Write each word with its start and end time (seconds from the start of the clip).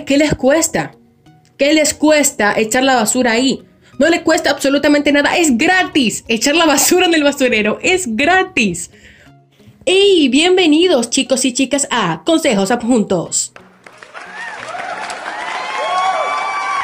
¿qué 0.00 0.16
les 0.16 0.34
cuesta? 0.34 0.92
¿Qué 1.58 1.74
les 1.74 1.92
cuesta 1.92 2.58
echar 2.58 2.82
la 2.82 2.94
basura 2.94 3.32
ahí? 3.32 3.62
No 3.98 4.08
le 4.08 4.22
cuesta 4.22 4.50
absolutamente 4.50 5.12
nada, 5.12 5.36
es 5.36 5.56
gratis. 5.58 6.24
Echar 6.28 6.56
la 6.56 6.64
basura 6.64 7.06
en 7.06 7.14
el 7.14 7.22
basurero 7.22 7.78
es 7.82 8.16
gratis. 8.16 8.90
¡Hey! 9.84 10.28
Bienvenidos 10.30 11.10
chicos 11.10 11.44
y 11.44 11.52
chicas 11.52 11.86
a 11.90 12.22
Consejos 12.24 12.70
Adjuntos. 12.70 13.52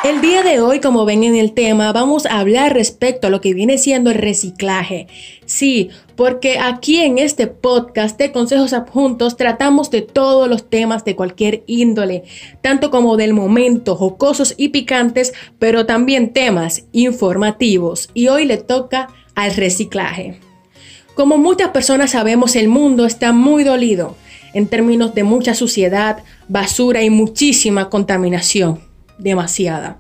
El 0.09 0.23
día 0.23 0.43
de 0.43 0.59
hoy, 0.59 0.81
como 0.81 1.05
ven 1.05 1.23
en 1.23 1.35
el 1.35 1.53
tema, 1.53 1.93
vamos 1.93 2.25
a 2.25 2.39
hablar 2.39 2.73
respecto 2.73 3.27
a 3.27 3.31
lo 3.31 3.43
que 3.43 3.53
viene 3.53 3.77
siendo 3.77 4.11
el 4.11 4.17
reciclaje. 4.17 5.07
Sí, 5.45 5.91
porque 6.17 6.59
aquí 6.59 7.01
en 7.01 7.19
este 7.19 7.47
podcast 7.47 8.19
de 8.19 8.33
Consejos 8.33 8.73
Adjuntos 8.73 9.37
tratamos 9.37 9.91
de 9.91 10.01
todos 10.01 10.49
los 10.49 10.71
temas 10.71 11.05
de 11.05 11.15
cualquier 11.15 11.63
índole, 11.67 12.25
tanto 12.63 12.91
como 12.91 13.19
del 13.19 13.35
momento, 13.35 13.97
jocosos 13.97 14.55
y 14.57 14.71
picantes, 14.71 15.35
pero 15.59 15.85
también 15.85 16.33
temas 16.33 16.87
informativos. 16.93 18.09
Y 18.15 18.29
hoy 18.29 18.47
le 18.47 18.57
toca 18.57 19.11
al 19.35 19.55
reciclaje. 19.57 20.41
Como 21.15 21.37
muchas 21.37 21.69
personas 21.69 22.13
sabemos, 22.13 22.57
el 22.57 22.69
mundo 22.69 23.05
está 23.05 23.35
muy 23.35 23.63
dolido 23.63 24.17
en 24.55 24.69
términos 24.69 25.15
de 25.15 25.25
mucha 25.25 25.55
suciedad, 25.55 26.25
basura 26.49 27.03
y 27.03 27.11
muchísima 27.11 27.91
contaminación 27.91 28.88
demasiada. 29.19 29.99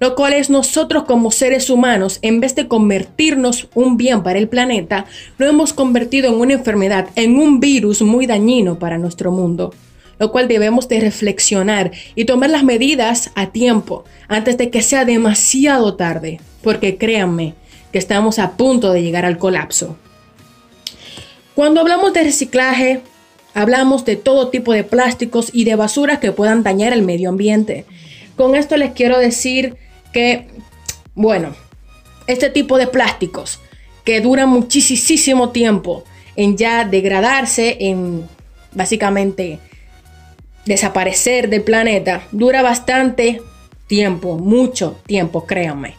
Lo 0.00 0.14
cual 0.14 0.32
es 0.32 0.48
nosotros 0.48 1.04
como 1.04 1.30
seres 1.30 1.70
humanos, 1.70 2.18
en 2.22 2.40
vez 2.40 2.54
de 2.54 2.68
convertirnos 2.68 3.68
un 3.74 3.96
bien 3.96 4.22
para 4.22 4.38
el 4.38 4.48
planeta, 4.48 5.06
lo 5.38 5.46
hemos 5.46 5.72
convertido 5.72 6.28
en 6.28 6.34
una 6.34 6.54
enfermedad, 6.54 7.08
en 7.16 7.38
un 7.38 7.58
virus 7.58 8.02
muy 8.02 8.26
dañino 8.26 8.78
para 8.78 8.98
nuestro 8.98 9.32
mundo. 9.32 9.74
Lo 10.20 10.30
cual 10.32 10.48
debemos 10.48 10.88
de 10.88 11.00
reflexionar 11.00 11.92
y 12.14 12.24
tomar 12.24 12.50
las 12.50 12.64
medidas 12.64 13.30
a 13.34 13.50
tiempo, 13.50 14.04
antes 14.28 14.56
de 14.56 14.70
que 14.70 14.82
sea 14.82 15.04
demasiado 15.04 15.94
tarde, 15.94 16.40
porque 16.62 16.96
créanme 16.96 17.54
que 17.92 17.98
estamos 17.98 18.38
a 18.38 18.56
punto 18.56 18.92
de 18.92 19.02
llegar 19.02 19.24
al 19.24 19.38
colapso. 19.38 19.96
Cuando 21.54 21.80
hablamos 21.80 22.12
de 22.12 22.22
reciclaje, 22.22 23.00
hablamos 23.54 24.04
de 24.04 24.16
todo 24.16 24.48
tipo 24.48 24.72
de 24.72 24.84
plásticos 24.84 25.50
y 25.52 25.64
de 25.64 25.74
basuras 25.74 26.18
que 26.18 26.30
puedan 26.30 26.62
dañar 26.62 26.92
el 26.92 27.02
medio 27.02 27.30
ambiente. 27.30 27.84
Con 28.38 28.54
esto 28.54 28.76
les 28.76 28.92
quiero 28.92 29.18
decir 29.18 29.76
que, 30.12 30.46
bueno, 31.16 31.56
este 32.28 32.50
tipo 32.50 32.78
de 32.78 32.86
plásticos 32.86 33.58
que 34.04 34.20
duran 34.20 34.48
muchísimo 34.48 35.50
tiempo 35.50 36.04
en 36.36 36.56
ya 36.56 36.84
degradarse, 36.84 37.76
en 37.80 38.28
básicamente 38.72 39.58
desaparecer 40.66 41.50
del 41.50 41.62
planeta, 41.62 42.22
dura 42.30 42.62
bastante 42.62 43.42
tiempo, 43.88 44.38
mucho 44.38 45.00
tiempo, 45.04 45.44
créanme. 45.44 45.96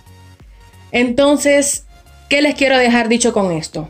Entonces, 0.93 1.85
¿qué 2.29 2.41
les 2.41 2.55
quiero 2.55 2.77
dejar 2.77 3.09
dicho 3.09 3.33
con 3.33 3.51
esto? 3.51 3.89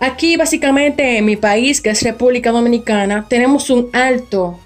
Aquí 0.00 0.38
básicamente 0.38 1.18
en 1.18 1.26
mi 1.26 1.36
país, 1.36 1.82
que 1.82 1.90
es 1.90 2.02
República 2.02 2.50
Dominicana, 2.50 3.26
tenemos 3.28 3.68
un 3.68 3.90
alto 3.92 4.58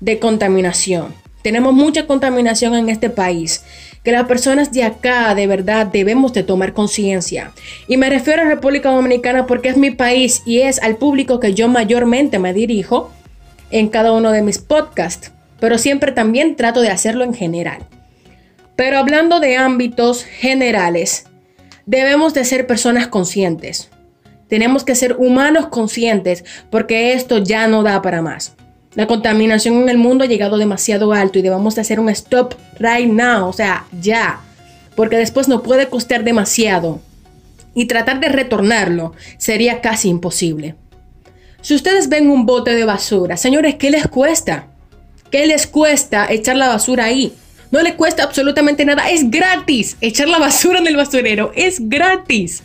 de 0.00 0.18
contaminación. 0.18 1.14
Tenemos 1.48 1.72
mucha 1.72 2.06
contaminación 2.06 2.74
en 2.74 2.90
este 2.90 3.08
país, 3.08 3.64
que 4.04 4.12
las 4.12 4.26
personas 4.26 4.70
de 4.70 4.84
acá 4.84 5.34
de 5.34 5.46
verdad 5.46 5.86
debemos 5.86 6.34
de 6.34 6.42
tomar 6.42 6.74
conciencia. 6.74 7.52
Y 7.86 7.96
me 7.96 8.10
refiero 8.10 8.42
a 8.42 8.44
República 8.44 8.90
Dominicana 8.90 9.46
porque 9.46 9.70
es 9.70 9.78
mi 9.78 9.90
país 9.90 10.42
y 10.44 10.58
es 10.58 10.78
al 10.82 10.96
público 10.96 11.40
que 11.40 11.54
yo 11.54 11.66
mayormente 11.66 12.38
me 12.38 12.52
dirijo 12.52 13.10
en 13.70 13.88
cada 13.88 14.12
uno 14.12 14.30
de 14.30 14.42
mis 14.42 14.58
podcasts, 14.58 15.32
pero 15.58 15.78
siempre 15.78 16.12
también 16.12 16.54
trato 16.54 16.82
de 16.82 16.90
hacerlo 16.90 17.24
en 17.24 17.32
general. 17.32 17.78
Pero 18.76 18.98
hablando 18.98 19.40
de 19.40 19.56
ámbitos 19.56 20.24
generales, 20.24 21.24
debemos 21.86 22.34
de 22.34 22.44
ser 22.44 22.66
personas 22.66 23.08
conscientes. 23.08 23.88
Tenemos 24.48 24.84
que 24.84 24.94
ser 24.94 25.16
humanos 25.16 25.68
conscientes 25.68 26.44
porque 26.68 27.14
esto 27.14 27.38
ya 27.38 27.68
no 27.68 27.82
da 27.82 28.02
para 28.02 28.20
más. 28.20 28.54
La 28.94 29.06
contaminación 29.06 29.82
en 29.82 29.88
el 29.88 29.98
mundo 29.98 30.24
ha 30.24 30.28
llegado 30.28 30.56
demasiado 30.56 31.12
alto 31.12 31.38
y 31.38 31.42
debemos 31.42 31.74
de 31.74 31.82
hacer 31.82 32.00
un 32.00 32.08
stop 32.08 32.54
right 32.78 33.10
now, 33.10 33.48
o 33.48 33.52
sea, 33.52 33.86
ya, 34.00 34.40
porque 34.96 35.16
después 35.16 35.46
no 35.46 35.62
puede 35.62 35.88
costar 35.88 36.24
demasiado 36.24 37.00
y 37.74 37.86
tratar 37.86 38.18
de 38.20 38.28
retornarlo 38.28 39.12
sería 39.36 39.80
casi 39.80 40.08
imposible. 40.08 40.74
Si 41.60 41.74
ustedes 41.74 42.08
ven 42.08 42.30
un 42.30 42.46
bote 42.46 42.74
de 42.74 42.84
basura, 42.84 43.36
señores, 43.36 43.76
¿qué 43.76 43.90
les 43.90 44.06
cuesta? 44.08 44.66
¿Qué 45.30 45.46
les 45.46 45.66
cuesta 45.66 46.26
echar 46.30 46.56
la 46.56 46.68
basura 46.68 47.04
ahí? 47.04 47.34
No 47.70 47.82
le 47.82 47.94
cuesta 47.94 48.22
absolutamente 48.22 48.84
nada, 48.84 49.10
es 49.10 49.30
gratis. 49.30 49.96
Echar 50.00 50.28
la 50.28 50.38
basura 50.38 50.78
en 50.78 50.86
el 50.86 50.96
basurero 50.96 51.52
es 51.54 51.88
gratis. 51.88 52.62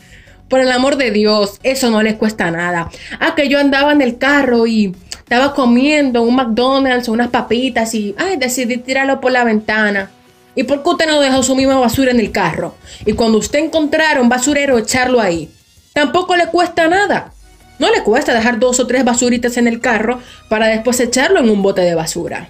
Por 0.48 0.62
el 0.62 0.72
amor 0.72 0.98
de 0.98 1.12
Dios, 1.12 1.60
eso 1.64 1.90
no 1.90 2.02
les 2.02 2.16
cuesta 2.16 2.52
nada. 2.52 2.90
Ah, 3.20 3.34
que 3.36 3.50
yo 3.50 3.60
andaba 3.60 3.92
en 3.92 4.02
el 4.02 4.18
carro 4.18 4.68
y 4.68 4.96
estaba 5.24 5.54
comiendo 5.54 6.22
un 6.22 6.36
McDonald's 6.36 7.10
o 7.10 7.14
unas 7.14 7.30
papitas 7.30 7.94
y 7.96 8.14
decidí 8.38 8.78
tirarlo 8.78 9.20
por 9.20 9.32
la 9.32 9.44
ventana. 9.44 10.12
¿Y 10.56 10.64
por 10.64 10.84
qué 10.84 10.90
usted 10.90 11.08
no 11.08 11.20
dejó 11.20 11.42
su 11.42 11.56
misma 11.56 11.80
basura 11.80 12.12
en 12.12 12.20
el 12.20 12.32
carro? 12.32 12.76
Y 13.06 13.14
cuando 13.14 13.40
usted 13.40 13.60
encontrara 13.60 14.22
un 14.22 14.30
basurero, 14.30 14.78
echarlo 14.78 15.20
ahí. 15.20 15.50
Tampoco 15.94 16.36
le 16.36 16.48
cuesta 16.48 16.88
nada. 16.88 17.34
No 17.80 17.90
le 17.92 18.04
cuesta 18.04 18.34
dejar 18.34 18.60
dos 18.60 18.80
o 18.80 18.86
tres 18.86 19.04
basuritas 19.04 19.58
en 19.58 19.68
el 19.68 19.80
carro 19.80 20.20
para 20.50 20.68
después 20.68 21.00
echarlo 21.00 21.40
en 21.40 21.50
un 21.50 21.64
bote 21.64 21.82
de 21.82 21.96
basura. 21.96 22.50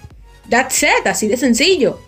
That's 0.50 0.84
it, 0.84 1.08
así 1.08 1.28
de 1.28 1.38
sencillo. 1.38 2.00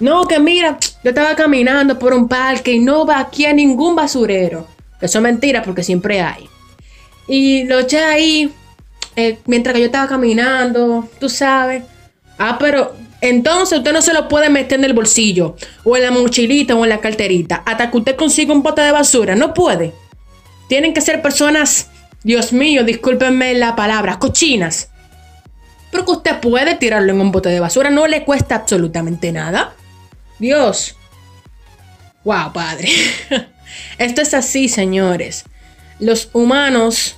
No, 0.00 0.26
que 0.26 0.40
mira, 0.40 0.78
yo 1.04 1.10
estaba 1.10 1.36
caminando 1.36 1.98
por 1.98 2.12
un 2.12 2.28
parque 2.28 2.72
y 2.72 2.80
no 2.80 3.06
va 3.06 3.20
aquí 3.20 3.46
a 3.46 3.52
ningún 3.52 3.94
basurero. 3.94 4.66
Eso 5.00 5.18
es 5.18 5.22
mentira 5.22 5.62
porque 5.62 5.84
siempre 5.84 6.20
hay. 6.20 6.48
Y 7.28 7.64
lo 7.64 7.78
eché 7.78 8.02
ahí 8.02 8.52
eh, 9.18 9.40
mientras 9.46 9.74
que 9.74 9.80
yo 9.80 9.86
estaba 9.86 10.06
caminando, 10.06 11.08
tú 11.18 11.28
sabes. 11.28 11.82
Ah, 12.38 12.56
pero 12.60 12.94
entonces 13.20 13.78
usted 13.78 13.92
no 13.92 14.00
se 14.00 14.14
lo 14.14 14.28
puede 14.28 14.48
meter 14.48 14.78
en 14.78 14.84
el 14.84 14.92
bolsillo, 14.92 15.56
o 15.82 15.96
en 15.96 16.04
la 16.04 16.12
mochilita, 16.12 16.76
o 16.76 16.84
en 16.84 16.90
la 16.90 17.00
carterita, 17.00 17.64
hasta 17.66 17.90
que 17.90 17.96
usted 17.96 18.14
consiga 18.14 18.52
un 18.52 18.62
bote 18.62 18.80
de 18.80 18.92
basura. 18.92 19.34
No 19.34 19.54
puede. 19.54 19.92
Tienen 20.68 20.94
que 20.94 21.00
ser 21.00 21.20
personas, 21.20 21.90
Dios 22.22 22.52
mío, 22.52 22.84
discúlpenme 22.84 23.54
la 23.54 23.74
palabra, 23.74 24.20
cochinas. 24.20 24.90
Pero 25.90 26.04
que 26.04 26.12
usted 26.12 26.38
puede 26.38 26.76
tirarlo 26.76 27.10
en 27.12 27.20
un 27.20 27.32
bote 27.32 27.48
de 27.48 27.58
basura, 27.58 27.90
no 27.90 28.06
le 28.06 28.24
cuesta 28.24 28.54
absolutamente 28.54 29.32
nada. 29.32 29.74
Dios. 30.38 30.94
Wow, 32.22 32.52
padre. 32.52 32.88
Esto 33.98 34.22
es 34.22 34.32
así, 34.32 34.68
señores. 34.68 35.44
Los 35.98 36.30
humanos 36.32 37.16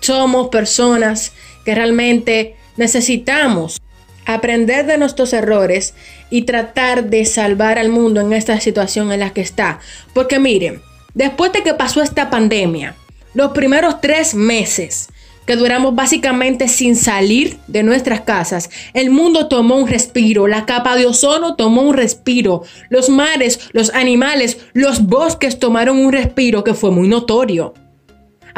somos 0.00 0.48
personas 0.48 1.32
que 1.64 1.74
realmente 1.74 2.56
necesitamos 2.76 3.80
aprender 4.24 4.86
de 4.86 4.98
nuestros 4.98 5.32
errores 5.32 5.94
y 6.30 6.42
tratar 6.42 7.04
de 7.04 7.24
salvar 7.24 7.78
al 7.78 7.88
mundo 7.88 8.20
en 8.20 8.32
esta 8.32 8.60
situación 8.60 9.10
en 9.10 9.20
la 9.20 9.32
que 9.32 9.40
está. 9.40 9.80
Porque 10.12 10.38
miren, 10.38 10.82
después 11.14 11.52
de 11.52 11.62
que 11.62 11.74
pasó 11.74 12.02
esta 12.02 12.28
pandemia, 12.30 12.94
los 13.34 13.52
primeros 13.52 14.00
tres 14.00 14.34
meses 14.34 15.08
que 15.46 15.56
duramos 15.56 15.94
básicamente 15.94 16.68
sin 16.68 16.94
salir 16.94 17.58
de 17.68 17.82
nuestras 17.82 18.20
casas, 18.20 18.68
el 18.92 19.08
mundo 19.08 19.48
tomó 19.48 19.76
un 19.76 19.88
respiro, 19.88 20.46
la 20.46 20.66
capa 20.66 20.94
de 20.94 21.06
ozono 21.06 21.56
tomó 21.56 21.82
un 21.82 21.94
respiro, 21.94 22.64
los 22.90 23.08
mares, 23.08 23.60
los 23.72 23.94
animales, 23.94 24.58
los 24.74 25.06
bosques 25.06 25.58
tomaron 25.58 25.98
un 25.98 26.12
respiro 26.12 26.64
que 26.64 26.74
fue 26.74 26.90
muy 26.90 27.08
notorio. 27.08 27.72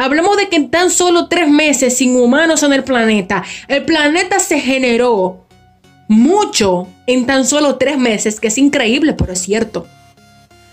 Hablamos 0.00 0.38
de 0.38 0.48
que 0.48 0.56
en 0.56 0.70
tan 0.70 0.90
solo 0.90 1.28
tres 1.28 1.50
meses 1.50 1.98
sin 1.98 2.16
humanos 2.16 2.62
en 2.62 2.72
el 2.72 2.84
planeta, 2.84 3.44
el 3.68 3.84
planeta 3.84 4.38
se 4.38 4.58
generó 4.58 5.44
mucho 6.08 6.88
en 7.06 7.26
tan 7.26 7.44
solo 7.44 7.76
tres 7.76 7.98
meses, 7.98 8.40
que 8.40 8.48
es 8.48 8.56
increíble, 8.56 9.12
pero 9.12 9.34
es 9.34 9.40
cierto. 9.40 9.86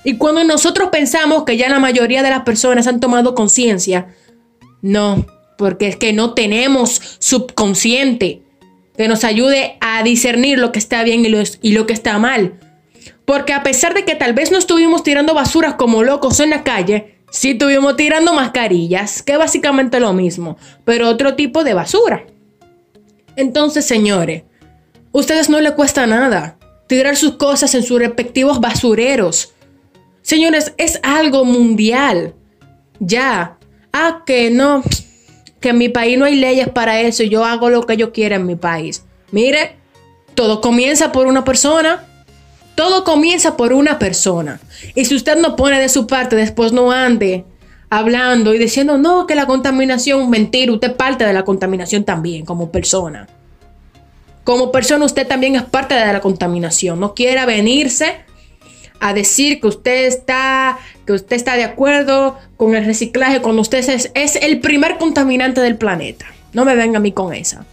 Y 0.06 0.16
cuando 0.16 0.46
nosotros 0.46 0.88
pensamos 0.94 1.44
que 1.44 1.57
ya 1.57 1.68
la 1.68 1.78
mayoría 1.78 2.24
de 2.24 2.30
las 2.30 2.44
personas 2.44 2.88
han 2.88 3.02
tomado 3.02 3.36
conciencia, 3.36 4.16
no, 4.81 5.25
porque 5.57 5.90
es 5.90 5.98
que 5.98 6.13
no 6.13 6.34
tenemos 6.34 7.18
subconsciente 7.19 8.44
que 8.96 9.10
nos 9.10 9.25
ayude 9.25 9.75
a 9.81 10.04
discernir 10.04 10.57
lo 10.57 10.72
que 10.72 10.80
está 10.80 11.04
bien 11.04 11.25
y 11.25 11.28
lo, 11.28 11.40
y 11.62 11.74
lo 11.74 11.86
que 11.86 11.92
está 11.92 12.18
mal. 12.18 12.62
Porque 13.25 13.52
a 13.52 13.62
pesar 13.62 13.94
de 13.94 14.06
que 14.06 14.16
tal 14.16 14.31
vez 14.31 14.54
no 14.54 14.57
estuvimos 14.57 15.04
tirando 15.04 15.34
basuras 15.34 15.74
como 15.74 16.02
locos 16.02 16.40
en 16.40 16.52
la 16.52 16.63
calle, 16.63 17.17
Sí 17.30 17.52
estuvimos 17.52 17.96
tirando 17.98 18.34
mascarillas, 18.34 19.22
que 19.22 19.34
es 19.34 19.38
básicamente 19.38 20.00
lo 20.00 20.14
mismo, 20.14 20.58
pero 20.86 21.10
otro 21.10 21.36
tipo 21.36 21.64
de 21.64 21.74
basura. 21.74 22.26
Entonces, 23.36 23.86
señores, 23.86 24.44
ustedes 25.12 25.50
no 25.50 25.60
le 25.60 25.74
cuesta 25.74 26.08
nada 26.08 26.58
tirar 26.88 27.18
sus 27.18 27.34
cosas 27.34 27.76
en 27.76 27.84
sus 27.84 28.00
respectivos 28.00 28.60
basureros. 28.60 29.54
Señores, 30.22 30.74
es 30.78 31.00
algo 31.04 31.46
mundial. 31.46 32.34
Ya. 33.00 33.58
Ah, 33.94 34.24
que 34.26 34.50
no, 34.50 34.84
que 35.60 35.70
en 35.70 35.78
mi 35.78 35.90
país 35.90 36.18
no 36.18 36.26
hay 36.26 36.36
leyes 36.36 36.70
para 36.70 37.02
eso 37.02 37.24
y 37.24 37.30
yo 37.30 37.46
hago 37.46 37.70
lo 37.70 37.86
que 37.86 37.98
yo 37.98 38.12
quiera 38.12 38.38
en 38.38 38.46
mi 38.46 38.56
país. 38.56 39.06
Mire, 39.32 39.76
todo 40.34 40.62
comienza 40.62 41.12
por 41.12 41.28
una 41.28 41.44
persona. 41.44 42.06
Todo 42.78 43.04
comienza 43.04 43.58
por 43.58 43.74
una 43.74 43.98
persona. 43.98 44.60
Y 44.94 45.06
si 45.06 45.16
usted 45.16 45.36
no 45.38 45.56
pone 45.56 45.80
de 45.80 45.90
su 45.90 46.06
parte, 46.06 46.36
después 46.36 46.74
no 46.74 46.92
ande 46.92 47.44
hablando 47.90 48.54
y 48.54 48.60
diciendo, 48.60 49.00
no, 49.00 49.26
que 49.26 49.34
la 49.34 49.48
contaminación, 49.48 50.30
mentira, 50.30 50.72
usted 50.72 50.96
parte 50.96 51.26
de 51.26 51.34
la 51.34 51.44
contaminación 51.44 52.04
también 52.04 52.46
como 52.46 52.72
persona. 52.72 53.28
Como 54.44 54.72
persona 54.72 55.06
usted 55.06 55.26
también 55.26 55.56
es 55.56 55.64
parte 55.64 55.96
de 55.96 56.14
la 56.14 56.20
contaminación. 56.20 57.00
No 57.00 57.16
quiera 57.16 57.48
venirse 57.48 58.18
a 59.00 59.12
decir 59.12 59.60
que 59.60 59.66
usted 59.66 60.06
está, 60.06 60.78
que 61.08 61.14
usted 61.14 61.36
está 61.36 61.56
de 61.56 61.64
acuerdo 61.64 62.38
con 62.58 62.76
el 62.76 62.86
reciclaje 62.86 63.42
cuando 63.42 63.64
usted 63.64 63.80
es, 63.90 64.12
es 64.14 64.36
el 64.36 64.60
primer 64.60 65.00
contaminante 65.00 65.62
del 65.62 65.78
planeta. 65.78 66.28
No 66.54 66.64
me 66.64 66.76
venga 66.76 66.98
a 66.98 67.02
mí 67.02 67.12
con 67.12 67.34
esa. 67.34 67.66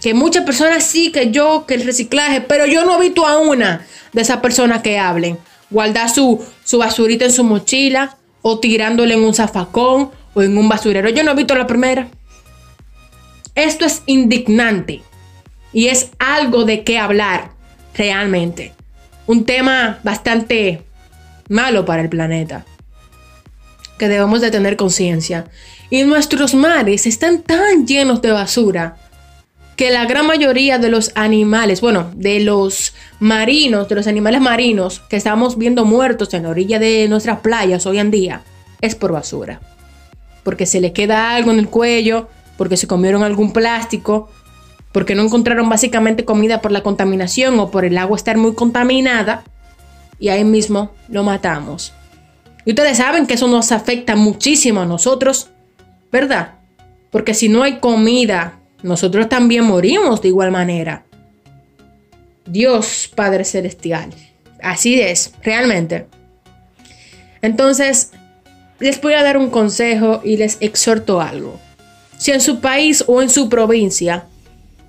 Que 0.00 0.14
muchas 0.14 0.44
personas 0.44 0.84
sí, 0.84 1.10
que 1.10 1.30
yo, 1.30 1.66
que 1.66 1.74
el 1.74 1.84
reciclaje, 1.84 2.40
pero 2.40 2.66
yo 2.66 2.84
no 2.84 2.96
he 2.96 3.08
visto 3.08 3.26
a 3.26 3.38
una 3.38 3.84
de 4.12 4.22
esas 4.22 4.38
personas 4.38 4.82
que 4.82 4.98
hablen. 4.98 5.38
Guardar 5.70 6.08
su, 6.08 6.44
su 6.64 6.78
basurita 6.78 7.24
en 7.24 7.32
su 7.32 7.44
mochila 7.44 8.16
o 8.42 8.60
tirándole 8.60 9.14
en 9.14 9.24
un 9.24 9.34
zafacón 9.34 10.10
o 10.34 10.42
en 10.42 10.56
un 10.56 10.68
basurero. 10.68 11.08
Yo 11.10 11.24
no 11.24 11.32
he 11.32 11.36
visto 11.36 11.54
la 11.54 11.66
primera. 11.66 12.08
Esto 13.54 13.84
es 13.84 14.02
indignante 14.06 15.02
y 15.72 15.88
es 15.88 16.10
algo 16.18 16.64
de 16.64 16.84
qué 16.84 16.98
hablar 16.98 17.50
realmente. 17.94 18.72
Un 19.26 19.44
tema 19.44 19.98
bastante 20.04 20.84
malo 21.48 21.84
para 21.84 22.02
el 22.02 22.08
planeta 22.08 22.64
que 23.98 24.08
debemos 24.08 24.40
de 24.40 24.50
tener 24.50 24.76
conciencia. 24.76 25.46
Y 25.90 26.04
nuestros 26.04 26.54
mares 26.54 27.06
están 27.06 27.42
tan 27.42 27.86
llenos 27.86 28.22
de 28.22 28.30
basura 28.30 28.96
que 29.78 29.92
la 29.92 30.06
gran 30.06 30.26
mayoría 30.26 30.78
de 30.78 30.88
los 30.88 31.12
animales, 31.14 31.80
bueno, 31.80 32.10
de 32.16 32.40
los 32.40 32.94
marinos, 33.20 33.88
de 33.88 33.94
los 33.94 34.08
animales 34.08 34.40
marinos 34.40 34.98
que 35.08 35.14
estamos 35.14 35.56
viendo 35.56 35.84
muertos 35.84 36.34
en 36.34 36.42
la 36.42 36.48
orilla 36.48 36.80
de 36.80 37.06
nuestras 37.08 37.38
playas 37.38 37.86
hoy 37.86 38.00
en 38.00 38.10
día, 38.10 38.42
es 38.80 38.96
por 38.96 39.12
basura. 39.12 39.60
Porque 40.42 40.66
se 40.66 40.80
le 40.80 40.92
queda 40.92 41.36
algo 41.36 41.52
en 41.52 41.60
el 41.60 41.68
cuello, 41.68 42.28
porque 42.56 42.76
se 42.76 42.88
comieron 42.88 43.22
algún 43.22 43.52
plástico, 43.52 44.28
porque 44.90 45.14
no 45.14 45.22
encontraron 45.22 45.68
básicamente 45.68 46.24
comida 46.24 46.60
por 46.60 46.72
la 46.72 46.82
contaminación 46.82 47.60
o 47.60 47.70
por 47.70 47.84
el 47.84 47.98
agua 47.98 48.16
estar 48.16 48.36
muy 48.36 48.54
contaminada, 48.56 49.44
y 50.18 50.30
ahí 50.30 50.42
mismo 50.42 50.90
lo 51.08 51.22
matamos. 51.22 51.92
Y 52.64 52.70
ustedes 52.70 52.96
saben 52.96 53.28
que 53.28 53.34
eso 53.34 53.46
nos 53.46 53.70
afecta 53.70 54.16
muchísimo 54.16 54.80
a 54.80 54.86
nosotros, 54.86 55.50
¿verdad? 56.10 56.56
Porque 57.12 57.32
si 57.32 57.48
no 57.48 57.62
hay 57.62 57.78
comida 57.78 58.57
nosotros 58.82 59.28
también 59.28 59.64
morimos 59.64 60.22
de 60.22 60.28
igual 60.28 60.50
manera. 60.50 61.04
Dios 62.46 63.10
Padre 63.14 63.44
Celestial. 63.44 64.10
Así 64.62 65.00
es, 65.00 65.32
realmente. 65.42 66.06
Entonces, 67.42 68.12
les 68.80 69.00
voy 69.00 69.14
a 69.14 69.22
dar 69.22 69.36
un 69.36 69.50
consejo 69.50 70.20
y 70.24 70.36
les 70.36 70.56
exhorto 70.60 71.20
algo. 71.20 71.58
Si 72.16 72.32
en 72.32 72.40
su 72.40 72.60
país 72.60 73.04
o 73.06 73.22
en 73.22 73.30
su 73.30 73.48
provincia 73.48 74.26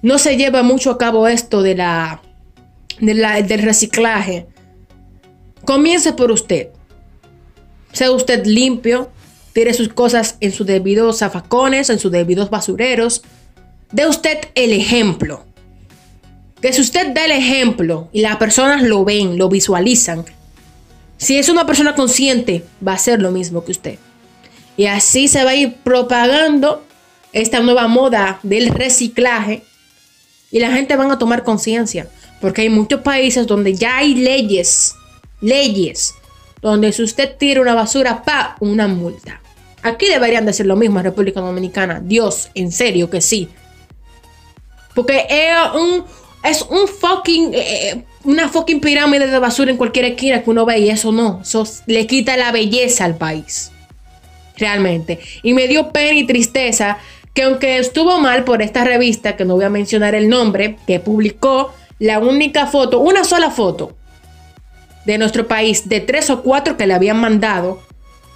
no 0.02 0.18
se 0.18 0.38
lleva 0.38 0.64
mucho 0.64 0.92
a 0.92 0.98
cabo 0.98 1.28
esto 1.28 1.62
de 1.62 1.76
la, 1.76 2.22
del 3.00 3.62
reciclaje, 3.62 4.48
comience 5.66 6.14
por 6.14 6.32
usted. 6.32 6.70
Sea 7.92 8.12
usted 8.12 8.46
limpio, 8.46 9.10
tire 9.54 9.74
sus 9.74 9.90
cosas 9.90 10.38
en 10.40 10.52
sus 10.52 10.66
debidos 10.66 11.20
zafacones, 11.20 11.90
en 11.90 12.00
sus 12.00 12.12
debidos 12.12 12.50
basureros 12.50 13.24
de 13.92 14.08
usted 14.08 14.40
el 14.56 14.74
ejemplo. 14.74 15.46
Que 16.62 16.74
si 16.74 16.82
usted 16.82 17.14
da 17.14 17.26
el 17.26 17.32
ejemplo 17.32 18.10
y 18.12 18.22
las 18.22 18.38
personas 18.38 18.84
lo 18.84 19.06
ven, 19.06 19.38
lo 19.38 19.50
visualizan, 19.50 20.26
si 21.18 21.38
es 21.38 21.50
una 21.50 21.66
persona 21.66 21.96
consciente, 21.96 22.64
va 22.86 22.94
a 22.94 22.98
ser 22.98 23.22
lo 23.22 23.32
mismo 23.32 23.64
que 23.64 23.72
usted. 23.72 24.00
Y 24.78 24.86
así 24.86 25.28
se 25.28 25.44
va 25.44 25.52
a 25.52 25.56
ir 25.56 25.76
propagando 25.84 26.86
esta 27.34 27.60
nueva 27.60 27.88
moda 27.88 28.40
del 28.44 28.70
reciclaje 28.70 29.64
y 30.52 30.60
la 30.60 30.72
gente 30.72 30.96
van 30.96 31.12
a 31.12 31.20
tomar 31.20 31.44
conciencia. 31.44 32.08
Porque 32.40 32.62
hay 32.62 32.70
muchos 32.70 33.02
países 33.02 33.48
donde 33.48 33.74
ya 33.74 33.98
hay 33.98 34.16
leyes, 34.16 34.96
leyes, 35.42 36.14
donde 36.62 36.94
si 36.94 37.04
usted 37.04 37.36
tira 37.38 37.62
una 37.62 37.74
basura, 37.74 38.24
pa, 38.24 38.56
una 38.62 38.88
multa. 38.88 39.42
Aquí 39.82 40.08
deberían 40.08 40.46
de 40.46 40.54
ser 40.54 40.66
lo 40.66 40.76
mismo 40.76 41.00
en 41.00 41.06
República 41.06 41.42
Dominicana. 41.42 42.02
Dios, 42.04 42.50
en 42.54 42.72
serio 42.72 43.10
que 43.10 43.22
sí. 43.22 43.50
Porque 45.00 45.26
es 46.44 46.62
un, 46.64 46.90
fucking, 46.90 47.54
eh, 47.54 47.90
eh, 47.90 48.04
una 48.26 48.50
fucking 48.50 48.82
pirámide 48.82 49.28
de 49.28 49.40
basura 49.40 49.72
en 49.72 49.78
cualquier 49.78 50.04
esquina 50.04 50.44
que 50.44 50.50
uno 50.50 50.66
ve 50.66 50.80
y 50.80 50.90
eso 50.90 51.14
no, 51.14 51.40
eso 51.42 51.66
le 51.86 52.06
quita 52.06 52.36
la 52.36 52.52
belleza 52.52 53.06
al 53.06 53.16
país. 53.16 53.72
Realmente. 54.58 55.22
Y 55.42 55.54
me 55.54 55.70
dio 55.70 55.94
pena 55.94 56.20
y 56.20 56.26
tristeza 56.26 56.98
que 57.34 57.44
aunque 57.44 57.78
estuvo 57.78 58.20
mal 58.20 58.44
por 58.44 58.62
esta 58.62 58.84
revista, 58.84 59.38
que 59.38 59.46
no 59.46 59.56
voy 59.56 59.64
a 59.64 59.70
mencionar 59.70 60.16
el 60.16 60.28
nombre, 60.28 60.76
que 60.86 61.00
publicó 61.00 61.74
la 61.98 62.20
única 62.20 62.68
foto, 62.68 63.00
una 63.00 63.24
sola 63.24 63.52
foto 63.52 63.94
de 65.06 65.18
nuestro 65.18 65.48
país, 65.48 65.88
de 65.88 66.02
tres 66.02 66.30
o 66.30 66.42
cuatro 66.42 66.76
que 66.76 66.88
le 66.88 66.94
habían 66.94 67.22
mandado, 67.22 67.82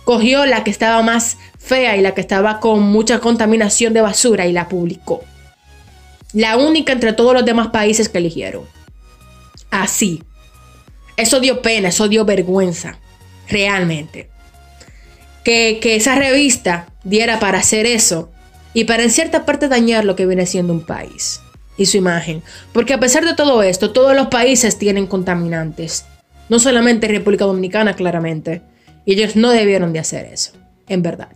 cogió 0.06 0.46
la 0.46 0.64
que 0.64 0.72
estaba 0.72 1.02
más 1.02 1.38
fea 1.60 1.98
y 1.98 2.02
la 2.02 2.14
que 2.14 2.22
estaba 2.22 2.62
con 2.62 2.84
mucha 2.84 3.20
contaminación 3.20 3.92
de 3.92 4.00
basura 4.00 4.48
y 4.48 4.54
la 4.54 4.70
publicó. 4.70 5.26
La 6.34 6.58
única 6.58 6.94
entre 6.94 7.14
todos 7.14 7.34
los 7.34 7.46
demás 7.46 7.68
países 7.68 8.10
que 8.10 8.18
eligieron. 8.18 8.64
Así. 9.70 10.24
Eso 11.16 11.40
dio 11.40 11.62
pena, 11.62 11.90
eso 11.90 12.08
dio 12.08 12.26
vergüenza. 12.26 13.00
Realmente. 13.48 14.30
Que, 15.44 15.80
esa 15.84 16.16
revista 16.16 16.88
diera 17.04 17.40
para 17.40 17.60
hacer 17.60 17.86
eso 17.86 18.32
y 18.74 18.86
para 18.86 19.04
en 19.04 19.12
cierta 19.12 19.46
parte 19.46 19.68
dañar 19.68 20.06
lo 20.06 20.16
que 20.16 20.26
viene 20.26 20.46
siendo 20.46 20.74
un 20.74 20.86
país 20.86 21.42
y 21.78 21.86
su 21.86 21.98
imagen. 21.98 22.42
Porque 22.72 22.94
a 22.94 23.00
pesar 23.00 23.26
de 23.26 23.36
todo 23.36 23.62
esto, 23.62 23.92
todos 23.92 24.16
los 24.16 24.28
países 24.28 24.78
tienen 24.78 25.06
contaminantes. 25.06 26.06
No 26.50 26.60
solamente 26.60 27.08
República 27.08 27.46
Dominicana, 27.46 27.96
claramente. 27.96 28.62
Y 29.06 29.14
ellos 29.14 29.36
no 29.36 29.52
debieron 29.52 29.94
de 29.94 30.00
hacer 30.00 30.26
eso, 30.26 30.54
en 30.88 31.02
verdad. 31.02 31.36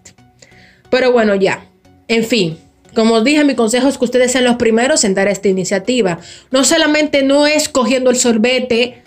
Pero 0.90 1.12
bueno, 1.12 1.36
ya. 1.36 1.66
En 2.08 2.24
fin, 2.24 2.58
como 2.98 3.22
dije, 3.22 3.44
mi 3.44 3.54
consejo 3.54 3.88
es 3.88 4.00
que 4.00 4.06
ustedes 4.06 4.32
sean 4.32 4.44
los 4.44 4.56
primeros 4.56 5.04
en 5.04 5.14
dar 5.14 5.28
esta 5.28 5.48
iniciativa. 5.48 6.18
No 6.50 6.64
solamente 6.64 7.22
no 7.22 7.46
es 7.46 7.70
cogiendo 7.70 8.10
el 8.10 8.16
sorbete 8.16 9.04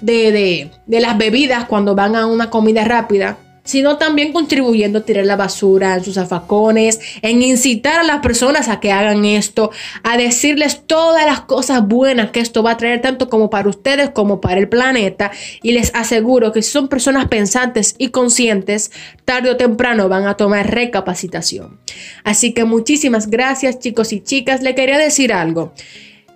de, 0.00 0.32
de, 0.32 0.70
de 0.86 1.00
las 1.00 1.18
bebidas 1.18 1.66
cuando 1.66 1.94
van 1.94 2.16
a 2.16 2.24
una 2.24 2.48
comida 2.48 2.84
rápida, 2.84 3.36
sino 3.64 3.96
también 3.96 4.32
contribuyendo 4.32 5.00
a 5.00 5.04
tirar 5.04 5.24
la 5.24 5.36
basura 5.36 5.94
en 5.94 6.04
sus 6.04 6.18
afacones, 6.18 7.00
en 7.22 7.42
incitar 7.42 8.00
a 8.00 8.04
las 8.04 8.20
personas 8.20 8.68
a 8.68 8.78
que 8.78 8.92
hagan 8.92 9.24
esto, 9.24 9.70
a 10.02 10.16
decirles 10.16 10.82
todas 10.86 11.24
las 11.26 11.40
cosas 11.40 11.86
buenas 11.86 12.30
que 12.30 12.40
esto 12.40 12.62
va 12.62 12.72
a 12.72 12.76
traer 12.76 13.00
tanto 13.00 13.28
como 13.28 13.50
para 13.50 13.68
ustedes 13.68 14.10
como 14.10 14.40
para 14.40 14.60
el 14.60 14.68
planeta. 14.68 15.32
Y 15.62 15.72
les 15.72 15.94
aseguro 15.94 16.52
que 16.52 16.62
si 16.62 16.70
son 16.70 16.88
personas 16.88 17.28
pensantes 17.28 17.94
y 17.98 18.08
conscientes, 18.08 18.92
tarde 19.24 19.50
o 19.50 19.56
temprano 19.56 20.08
van 20.08 20.26
a 20.26 20.36
tomar 20.36 20.72
recapacitación. 20.72 21.80
Así 22.22 22.52
que 22.52 22.64
muchísimas 22.64 23.28
gracias 23.28 23.78
chicos 23.78 24.12
y 24.12 24.20
chicas. 24.20 24.62
Le 24.62 24.74
quería 24.74 24.98
decir 24.98 25.32
algo. 25.32 25.72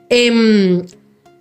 Em, 0.08 0.82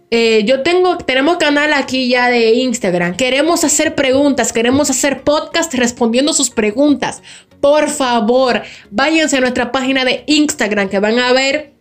eh, 0.10 0.44
yo 0.46 0.64
tengo, 0.64 0.98
tenemos 0.98 1.38
canal 1.38 1.74
aquí 1.74 2.08
ya 2.08 2.30
de 2.30 2.54
Instagram. 2.54 3.18
Queremos 3.18 3.64
hacer 3.64 3.94
preguntas, 3.94 4.54
queremos 4.54 4.90
hacer 4.90 5.24
podcast 5.24 5.74
respondiendo 5.74 6.34
sus 6.34 6.50
preguntas. 6.50 7.22
Por 7.60 7.90
favor, 7.90 8.62
váyanse 8.90 9.38
a 9.38 9.42
nuestra 9.42 9.72
página 9.72 10.06
de 10.06 10.24
Instagram 10.28 10.90
que 10.90 11.00
van 11.00 11.20
a 11.20 11.34
ver 11.34 11.74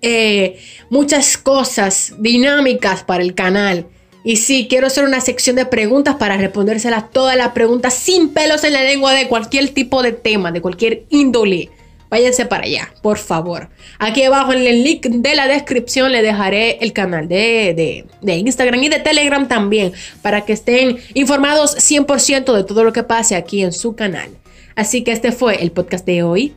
eh, 0.00 0.58
muchas 0.88 1.36
cosas 1.36 2.14
dinámicas 2.18 3.02
para 3.02 3.22
el 3.22 3.34
canal. 3.34 3.86
Y 4.24 4.36
sí, 4.36 4.66
quiero 4.68 4.86
hacer 4.86 5.04
una 5.04 5.20
sección 5.20 5.56
de 5.56 5.66
preguntas 5.66 6.16
para 6.16 6.36
respondérselas 6.36 7.10
todas 7.10 7.36
las 7.36 7.50
preguntas 7.50 7.94
sin 7.94 8.30
pelos 8.30 8.64
en 8.64 8.72
la 8.72 8.82
lengua 8.82 9.12
de 9.12 9.28
cualquier 9.28 9.68
tipo 9.70 10.02
de 10.02 10.12
tema, 10.12 10.52
de 10.52 10.62
cualquier 10.62 11.04
índole 11.10 11.70
váyanse 12.10 12.46
para 12.46 12.64
allá, 12.64 12.92
por 13.02 13.18
favor. 13.18 13.68
Aquí 13.98 14.22
abajo 14.22 14.52
en 14.52 14.66
el 14.66 14.84
link 14.84 15.06
de 15.06 15.34
la 15.34 15.46
descripción 15.46 16.12
le 16.12 16.22
dejaré 16.22 16.78
el 16.80 16.92
canal 16.92 17.28
de, 17.28 18.06
de, 18.20 18.36
Instagram 18.36 18.82
y 18.82 18.88
de 18.88 19.00
Telegram 19.00 19.46
también, 19.48 19.92
para 20.22 20.42
que 20.44 20.52
estén 20.52 20.98
informados 21.14 21.76
100% 21.76 22.54
de 22.54 22.64
todo 22.64 22.84
lo 22.84 22.92
que 22.92 23.02
pase 23.02 23.36
aquí 23.36 23.62
en 23.62 23.72
su 23.72 23.94
canal. 23.94 24.30
Así 24.76 25.02
que 25.02 25.12
este 25.12 25.32
fue 25.32 25.62
el 25.62 25.72
podcast 25.72 26.06
de 26.06 26.22
hoy. 26.22 26.54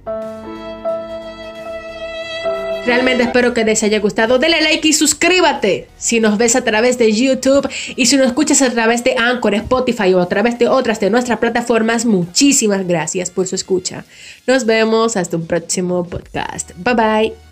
Realmente 2.85 3.23
espero 3.23 3.53
que 3.53 3.63
les 3.63 3.83
haya 3.83 4.00
gustado. 4.00 4.39
Dale 4.39 4.61
like 4.61 4.88
y 4.88 4.93
suscríbete 4.93 5.88
si 5.97 6.19
nos 6.19 6.38
ves 6.38 6.55
a 6.55 6.63
través 6.63 6.97
de 6.97 7.11
YouTube 7.11 7.69
y 7.95 8.07
si 8.07 8.17
nos 8.17 8.27
escuchas 8.27 8.61
a 8.61 8.71
través 8.71 9.03
de 9.03 9.15
Anchor, 9.17 9.53
Spotify 9.55 10.13
o 10.13 10.19
a 10.19 10.27
través 10.27 10.57
de 10.57 10.67
otras 10.67 11.00
de 11.00 11.09
nuestras 11.09 11.39
plataformas. 11.39 12.05
Muchísimas 12.05 12.88
gracias 12.88 13.29
por 13.29 13.47
su 13.47 13.55
escucha. 13.55 14.05
Nos 14.47 14.65
vemos 14.65 15.15
hasta 15.15 15.38
un 15.38 15.45
próximo 15.45 16.03
podcast. 16.03 16.71
Bye 16.77 16.95
bye. 16.95 17.50